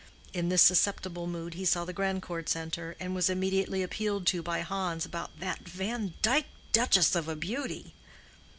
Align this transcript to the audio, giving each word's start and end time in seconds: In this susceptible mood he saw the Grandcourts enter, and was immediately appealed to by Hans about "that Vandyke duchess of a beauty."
In 0.33 0.49
this 0.49 0.63
susceptible 0.63 1.27
mood 1.27 1.53
he 1.53 1.63
saw 1.63 1.85
the 1.85 1.93
Grandcourts 1.93 2.55
enter, 2.55 2.95
and 2.99 3.13
was 3.13 3.29
immediately 3.29 3.83
appealed 3.83 4.25
to 4.25 4.41
by 4.41 4.61
Hans 4.61 5.05
about 5.05 5.39
"that 5.39 5.65
Vandyke 5.69 6.47
duchess 6.71 7.13
of 7.15 7.27
a 7.27 7.35
beauty." 7.35 7.93